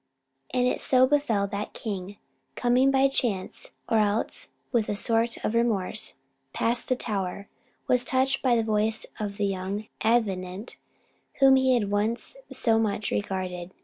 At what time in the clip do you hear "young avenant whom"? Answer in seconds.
9.45-11.55